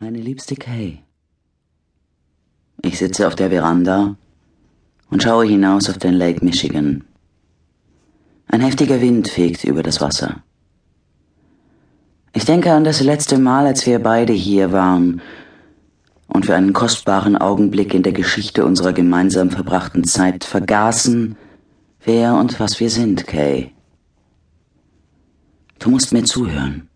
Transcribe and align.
Meine 0.00 0.18
liebste 0.18 0.54
Kay. 0.54 1.00
Ich 2.82 2.98
sitze 2.98 3.26
auf 3.26 3.34
der 3.34 3.50
Veranda 3.50 4.14
und 5.10 5.24
schaue 5.24 5.44
hinaus 5.44 5.90
auf 5.90 5.98
den 5.98 6.14
Lake 6.14 6.44
Michigan. 6.44 7.02
Ein 8.46 8.60
heftiger 8.60 9.00
Wind 9.00 9.26
fegt 9.26 9.64
über 9.64 9.82
das 9.82 10.00
Wasser. 10.00 10.44
Ich 12.32 12.44
denke 12.44 12.72
an 12.72 12.84
das 12.84 13.00
letzte 13.00 13.38
Mal, 13.38 13.66
als 13.66 13.86
wir 13.86 13.98
beide 13.98 14.32
hier 14.32 14.70
waren 14.70 15.20
und 16.28 16.46
für 16.46 16.54
einen 16.54 16.74
kostbaren 16.74 17.36
Augenblick 17.36 17.92
in 17.92 18.04
der 18.04 18.12
Geschichte 18.12 18.64
unserer 18.64 18.92
gemeinsam 18.92 19.50
verbrachten 19.50 20.04
Zeit 20.04 20.44
vergaßen, 20.44 21.36
wer 22.04 22.34
und 22.34 22.60
was 22.60 22.78
wir 22.78 22.90
sind, 22.90 23.26
Kay. 23.26 23.72
Du 25.80 25.90
musst 25.90 26.12
mir 26.12 26.22
zuhören. 26.22 26.87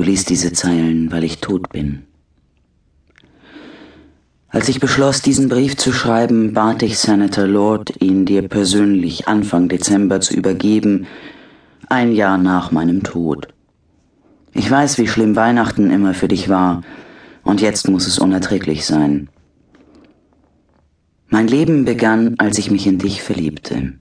Du 0.00 0.06
liest 0.06 0.30
diese 0.30 0.54
Zeilen, 0.54 1.12
weil 1.12 1.24
ich 1.24 1.40
tot 1.40 1.68
bin. 1.68 2.04
Als 4.48 4.70
ich 4.70 4.80
beschloss, 4.80 5.20
diesen 5.20 5.50
Brief 5.50 5.76
zu 5.76 5.92
schreiben, 5.92 6.54
bat 6.54 6.82
ich 6.82 6.96
Senator 6.96 7.46
Lord, 7.46 8.00
ihn 8.00 8.24
dir 8.24 8.48
persönlich 8.48 9.28
Anfang 9.28 9.68
Dezember 9.68 10.22
zu 10.22 10.32
übergeben, 10.32 11.06
ein 11.90 12.12
Jahr 12.12 12.38
nach 12.38 12.70
meinem 12.70 13.02
Tod. 13.02 13.48
Ich 14.54 14.70
weiß, 14.70 14.96
wie 14.96 15.06
schlimm 15.06 15.36
Weihnachten 15.36 15.90
immer 15.90 16.14
für 16.14 16.28
dich 16.28 16.48
war, 16.48 16.80
und 17.42 17.60
jetzt 17.60 17.86
muss 17.86 18.06
es 18.06 18.18
unerträglich 18.18 18.86
sein. 18.86 19.28
Mein 21.28 21.46
Leben 21.46 21.84
begann, 21.84 22.36
als 22.38 22.56
ich 22.56 22.70
mich 22.70 22.86
in 22.86 22.96
dich 22.96 23.22
verliebte. 23.22 23.92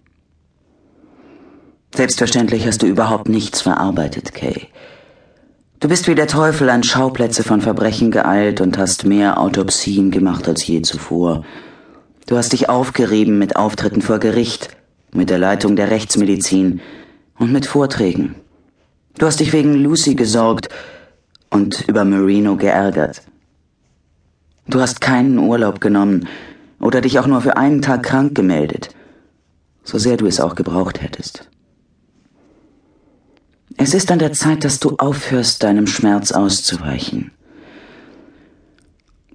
Selbstverständlich 1.93 2.65
hast 2.65 2.83
du 2.83 2.87
überhaupt 2.87 3.27
nichts 3.27 3.61
verarbeitet, 3.61 4.33
Kay. 4.33 4.69
Du 5.79 5.87
bist 5.87 6.09
wie 6.09 6.15
der 6.15 6.27
Teufel 6.27 6.69
an 6.69 6.83
Schauplätze 6.83 7.41
von 7.41 7.61
Verbrechen 7.61 8.11
geeilt 8.11 8.59
und 8.59 8.77
hast 8.77 9.05
mehr 9.05 9.39
Autopsien 9.39 10.11
gemacht 10.11 10.45
als 10.49 10.67
je 10.67 10.81
zuvor. 10.81 11.45
Du 12.27 12.35
hast 12.35 12.51
dich 12.51 12.67
aufgerieben 12.67 13.39
mit 13.39 13.55
Auftritten 13.55 14.01
vor 14.01 14.19
Gericht, 14.19 14.75
mit 15.13 15.29
der 15.29 15.37
Leitung 15.37 15.77
der 15.77 15.89
Rechtsmedizin 15.89 16.81
und 17.37 17.53
mit 17.53 17.65
Vorträgen. 17.65 18.35
Du 19.17 19.25
hast 19.25 19.39
dich 19.39 19.53
wegen 19.53 19.73
Lucy 19.73 20.15
gesorgt 20.15 20.67
und 21.49 21.87
über 21.87 22.03
Marino 22.03 22.57
geärgert. 22.57 23.21
Du 24.67 24.81
hast 24.81 24.99
keinen 24.99 25.39
Urlaub 25.39 25.79
genommen 25.79 26.27
oder 26.81 26.99
dich 26.99 27.19
auch 27.19 27.27
nur 27.27 27.39
für 27.39 27.55
einen 27.55 27.81
Tag 27.81 28.03
krank 28.03 28.35
gemeldet, 28.35 28.89
so 29.85 29.97
sehr 29.97 30.17
du 30.17 30.25
es 30.25 30.41
auch 30.41 30.55
gebraucht 30.55 31.01
hättest. 31.01 31.49
Es 33.81 33.93
ist 33.93 34.11
an 34.11 34.19
der 34.19 34.33
Zeit, 34.33 34.65
dass 34.65 34.81
du 34.81 34.97
aufhörst, 34.97 35.63
deinem 35.63 35.87
Schmerz 35.87 36.33
auszuweichen. 36.33 37.31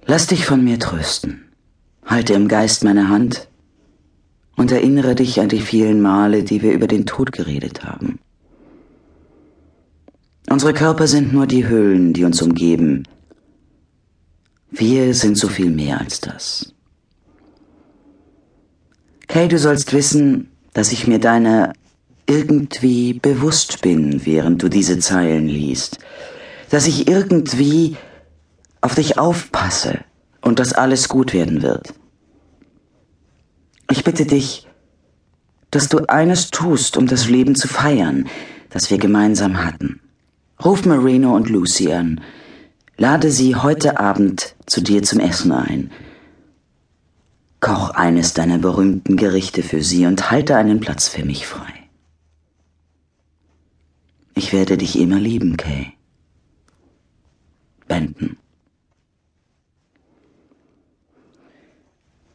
Lass 0.05 0.27
dich 0.27 0.45
von 0.45 0.63
mir 0.63 0.77
trösten. 0.77 1.45
Halte 2.05 2.35
im 2.35 2.47
Geist 2.47 2.83
meine 2.83 3.09
Hand 3.09 3.49
und 4.55 4.71
erinnere 4.71 5.15
dich 5.15 5.39
an 5.41 5.49
die 5.49 5.61
vielen 5.61 5.99
Male, 5.99 6.43
die 6.43 6.61
wir 6.61 6.73
über 6.73 6.85
den 6.85 7.07
Tod 7.07 7.31
geredet 7.31 7.85
haben. 7.85 8.19
Unsere 10.47 10.73
Körper 10.73 11.07
sind 11.07 11.33
nur 11.33 11.47
die 11.47 11.65
Höhlen, 11.65 12.13
die 12.13 12.23
uns 12.23 12.39
umgeben. 12.43 13.07
Wir 14.69 15.15
sind 15.15 15.39
so 15.39 15.47
viel 15.47 15.71
mehr 15.71 15.99
als 15.99 16.21
das. 16.21 16.71
Kay, 19.27 19.47
du 19.47 19.57
sollst 19.57 19.91
wissen, 19.91 20.51
dass 20.73 20.91
ich 20.91 21.07
mir 21.07 21.17
deine 21.17 21.73
irgendwie 22.27 23.13
bewusst 23.13 23.81
bin, 23.81 24.25
während 24.25 24.63
du 24.63 24.69
diese 24.69 24.99
Zeilen 24.99 25.47
liest, 25.47 25.99
dass 26.69 26.87
ich 26.87 27.07
irgendwie 27.07 27.97
auf 28.81 28.95
dich 28.95 29.17
aufpasse 29.17 29.99
und 30.41 30.59
dass 30.59 30.73
alles 30.73 31.09
gut 31.09 31.33
werden 31.33 31.61
wird. 31.61 31.93
Ich 33.91 34.03
bitte 34.03 34.25
dich, 34.25 34.67
dass 35.71 35.89
du 35.89 36.05
eines 36.07 36.51
tust, 36.51 36.97
um 36.97 37.07
das 37.07 37.27
Leben 37.29 37.55
zu 37.55 37.67
feiern, 37.67 38.27
das 38.69 38.89
wir 38.89 38.97
gemeinsam 38.97 39.63
hatten. 39.63 40.01
Ruf 40.63 40.85
Marino 40.85 41.35
und 41.35 41.49
Lucy 41.49 41.91
an. 41.91 42.21
Lade 42.97 43.29
sie 43.29 43.55
heute 43.55 43.99
Abend 43.99 44.55
zu 44.65 44.81
dir 44.81 45.03
zum 45.03 45.19
Essen 45.19 45.51
ein. 45.51 45.91
Koch 47.59 47.89
eines 47.89 48.33
deiner 48.33 48.57
berühmten 48.57 49.17
Gerichte 49.17 49.63
für 49.63 49.83
sie 49.83 50.05
und 50.05 50.31
halte 50.31 50.55
einen 50.55 50.79
Platz 50.79 51.07
für 51.07 51.25
mich 51.25 51.45
frei. 51.45 51.74
Ich 54.55 54.59
werde 54.59 54.77
dich 54.77 54.97
immer 54.97 55.19
lieben, 55.19 55.57
Kay. 55.57 55.91
Benton. 57.89 58.37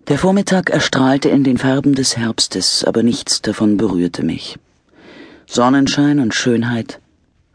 Der 0.06 0.18
Vormittag 0.18 0.68
erstrahlte 0.68 1.30
in 1.30 1.44
den 1.44 1.56
Farben 1.56 1.94
des 1.94 2.18
Herbstes, 2.18 2.84
aber 2.84 3.02
nichts 3.02 3.40
davon 3.40 3.78
berührte 3.78 4.22
mich. 4.22 4.58
Sonnenschein 5.46 6.20
und 6.20 6.34
Schönheit 6.34 7.00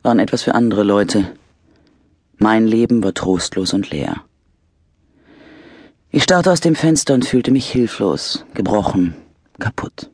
waren 0.01 0.17
etwas 0.17 0.41
für 0.41 0.55
andere 0.55 0.81
Leute. 0.81 1.31
Mein 2.37 2.65
Leben 2.65 3.03
war 3.03 3.13
trostlos 3.13 3.71
und 3.71 3.91
leer. 3.91 4.23
Ich 6.09 6.23
starrte 6.23 6.51
aus 6.51 6.61
dem 6.61 6.73
Fenster 6.73 7.13
und 7.13 7.23
fühlte 7.23 7.51
mich 7.51 7.69
hilflos, 7.69 8.43
gebrochen, 8.55 9.13
kaputt. 9.59 10.09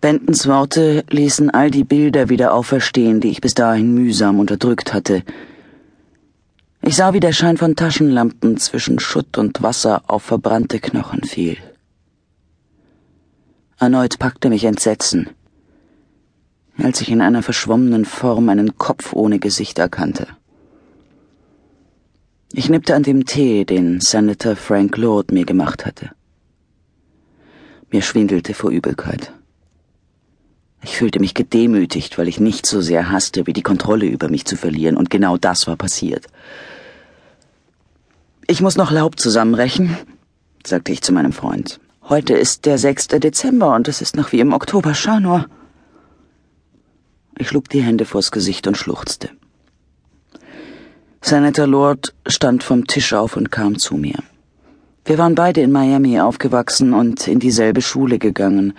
Bentons 0.00 0.46
Worte 0.46 1.04
ließen 1.10 1.50
all 1.50 1.70
die 1.70 1.84
Bilder 1.84 2.30
wieder 2.30 2.54
auferstehen, 2.54 3.20
die 3.20 3.28
ich 3.28 3.42
bis 3.42 3.52
dahin 3.52 3.92
mühsam 3.92 4.40
unterdrückt 4.40 4.94
hatte. 4.94 5.22
Ich 6.80 6.96
sah, 6.96 7.12
wie 7.12 7.20
der 7.20 7.34
Schein 7.34 7.58
von 7.58 7.76
Taschenlampen 7.76 8.56
zwischen 8.56 8.98
Schutt 8.98 9.36
und 9.36 9.62
Wasser 9.62 10.02
auf 10.06 10.22
verbrannte 10.22 10.80
Knochen 10.80 11.22
fiel. 11.24 11.58
Erneut 13.78 14.18
packte 14.18 14.48
mich 14.48 14.64
Entsetzen, 14.64 15.28
als 16.78 17.02
ich 17.02 17.10
in 17.10 17.20
einer 17.20 17.42
verschwommenen 17.42 18.06
Form 18.06 18.48
einen 18.48 18.78
Kopf 18.78 19.12
ohne 19.12 19.38
Gesicht 19.38 19.78
erkannte. 19.78 20.28
Ich 22.52 22.70
nippte 22.70 22.94
an 22.94 23.02
dem 23.02 23.26
Tee, 23.26 23.66
den 23.66 24.00
Senator 24.00 24.56
Frank 24.56 24.96
Lord 24.96 25.30
mir 25.30 25.44
gemacht 25.44 25.84
hatte. 25.84 26.10
Mir 27.90 28.00
schwindelte 28.00 28.54
vor 28.54 28.70
Übelkeit. 28.70 29.32
Ich 30.82 30.96
fühlte 30.96 31.20
mich 31.20 31.34
gedemütigt, 31.34 32.16
weil 32.16 32.28
ich 32.28 32.40
nicht 32.40 32.64
so 32.64 32.80
sehr 32.80 33.10
hasste, 33.10 33.46
wie 33.46 33.52
die 33.52 33.62
Kontrolle 33.62 34.06
über 34.06 34.28
mich 34.28 34.44
zu 34.46 34.56
verlieren, 34.56 34.96
und 34.96 35.10
genau 35.10 35.36
das 35.36 35.66
war 35.66 35.76
passiert. 35.76 36.26
Ich 38.46 38.60
muss 38.60 38.76
noch 38.76 38.90
Laub 38.90 39.20
zusammenrechen, 39.20 39.96
sagte 40.66 40.92
ich 40.92 41.02
zu 41.02 41.12
meinem 41.12 41.32
Freund. 41.32 41.80
Heute 42.08 42.34
ist 42.34 42.66
der 42.66 42.78
6. 42.78 43.08
Dezember 43.08 43.74
und 43.74 43.86
es 43.86 44.00
ist 44.00 44.16
noch 44.16 44.32
wie 44.32 44.40
im 44.40 44.52
Oktober. 44.52 44.94
Schau 44.94 45.20
nur. 45.20 45.46
Ich 47.38 47.48
schlug 47.48 47.68
die 47.68 47.82
Hände 47.82 48.04
vors 48.04 48.32
Gesicht 48.32 48.66
und 48.66 48.76
schluchzte. 48.76 49.30
Senator 51.22 51.66
Lord 51.66 52.14
stand 52.26 52.64
vom 52.64 52.86
Tisch 52.86 53.12
auf 53.12 53.36
und 53.36 53.52
kam 53.52 53.78
zu 53.78 53.96
mir. 53.96 54.18
Wir 55.04 55.18
waren 55.18 55.34
beide 55.34 55.60
in 55.60 55.70
Miami 55.70 56.18
aufgewachsen 56.20 56.92
und 56.94 57.28
in 57.28 57.38
dieselbe 57.38 57.82
Schule 57.82 58.18
gegangen. 58.18 58.74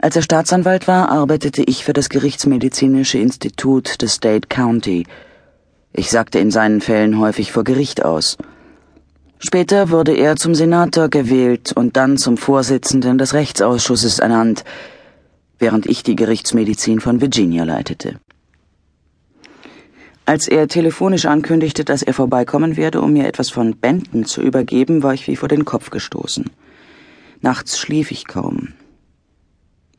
Als 0.00 0.14
er 0.14 0.22
Staatsanwalt 0.22 0.86
war, 0.86 1.10
arbeitete 1.10 1.64
ich 1.64 1.84
für 1.84 1.92
das 1.92 2.08
Gerichtsmedizinische 2.08 3.18
Institut 3.18 4.00
des 4.00 4.14
State 4.14 4.46
County. 4.48 5.06
Ich 5.92 6.08
sagte 6.10 6.38
in 6.38 6.52
seinen 6.52 6.80
Fällen 6.80 7.18
häufig 7.18 7.50
vor 7.50 7.64
Gericht 7.64 8.04
aus. 8.04 8.38
Später 9.40 9.90
wurde 9.90 10.14
er 10.14 10.36
zum 10.36 10.54
Senator 10.54 11.08
gewählt 11.08 11.72
und 11.72 11.96
dann 11.96 12.16
zum 12.16 12.36
Vorsitzenden 12.36 13.18
des 13.18 13.34
Rechtsausschusses 13.34 14.20
ernannt, 14.20 14.62
während 15.58 15.86
ich 15.86 16.04
die 16.04 16.14
Gerichtsmedizin 16.14 17.00
von 17.00 17.20
Virginia 17.20 17.64
leitete. 17.64 18.20
Als 20.26 20.46
er 20.46 20.68
telefonisch 20.68 21.26
ankündigte, 21.26 21.84
dass 21.84 22.02
er 22.02 22.14
vorbeikommen 22.14 22.76
werde, 22.76 23.00
um 23.00 23.12
mir 23.12 23.26
etwas 23.26 23.50
von 23.50 23.76
Benton 23.76 24.26
zu 24.26 24.42
übergeben, 24.42 25.02
war 25.02 25.14
ich 25.14 25.26
wie 25.26 25.36
vor 25.36 25.48
den 25.48 25.64
Kopf 25.64 25.90
gestoßen. 25.90 26.50
Nachts 27.40 27.78
schlief 27.78 28.12
ich 28.12 28.28
kaum. 28.28 28.74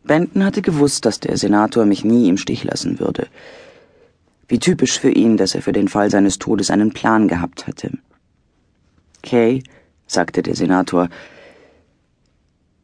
Benton 0.09 0.43
hatte 0.43 0.63
gewusst, 0.63 1.05
dass 1.05 1.19
der 1.19 1.37
Senator 1.37 1.85
mich 1.85 2.03
nie 2.03 2.29
im 2.29 2.37
Stich 2.37 2.63
lassen 2.63 2.99
würde. 2.99 3.27
Wie 4.47 4.57
typisch 4.57 4.99
für 4.99 5.11
ihn, 5.11 5.37
dass 5.37 5.53
er 5.53 5.61
für 5.61 5.71
den 5.71 5.87
Fall 5.87 6.09
seines 6.09 6.39
Todes 6.39 6.71
einen 6.71 6.93
Plan 6.93 7.27
gehabt 7.27 7.67
hatte. 7.67 7.91
Kay, 9.21 9.61
sagte 10.07 10.41
der 10.41 10.55
Senator, 10.55 11.09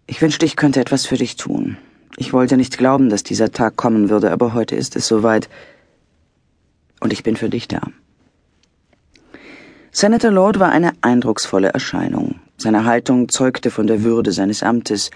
ich 0.06 0.22
wünschte, 0.22 0.46
ich 0.46 0.56
könnte 0.56 0.80
etwas 0.80 1.08
für 1.08 1.18
dich 1.18 1.36
tun. 1.36 1.78
Ich 2.16 2.32
wollte 2.32 2.58
nicht 2.58 2.78
glauben, 2.78 3.10
dass 3.10 3.24
dieser 3.24 3.52
Tag 3.52 3.76
kommen 3.76 4.12
würde, 4.12 4.32
aber 4.32 4.54
heute 4.54 4.76
ist 4.76 4.96
es 4.96 5.08
soweit. 5.08 5.50
Und 7.00 7.12
ich 7.12 7.24
bin 7.24 7.38
für 7.38 7.50
dich 7.50 7.68
da. 7.68 7.82
Senator 9.92 10.30
Lord 10.30 10.60
war 10.60 10.70
eine 10.70 10.92
eindrucksvolle 11.02 11.70
Erscheinung. 11.70 12.36
Seine 12.58 12.86
Haltung 12.86 13.30
zeugte 13.30 13.72
von 13.72 13.88
der 13.88 14.04
Würde 14.04 14.32
seines 14.32 14.62
Amtes. 14.62 15.10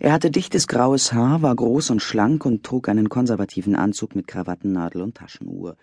Er 0.00 0.12
hatte 0.12 0.30
dichtes 0.30 0.68
graues 0.68 1.12
Haar, 1.12 1.42
war 1.42 1.54
groß 1.54 1.90
und 1.90 2.00
schlank 2.00 2.46
und 2.46 2.64
trug 2.64 2.88
einen 2.88 3.08
konservativen 3.08 3.74
Anzug 3.74 4.14
mit 4.14 4.28
Krawattennadel 4.28 5.02
und 5.02 5.16
Taschenuhr. 5.16 5.76